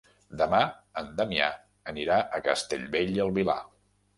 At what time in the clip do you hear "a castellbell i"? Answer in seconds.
2.39-3.25